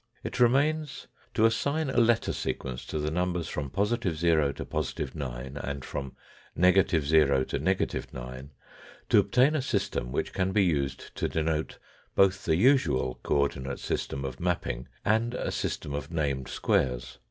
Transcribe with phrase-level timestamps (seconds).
[0.23, 1.05] It remains
[1.35, 6.15] to assign a letter sequence to the numbers from positive to positive 9, and from
[6.55, 8.49] negative to negative 9,
[9.09, 11.77] to obtain a system which can be used to denote
[12.15, 17.19] both the usual co ordinate system of mapping and a system of named squares.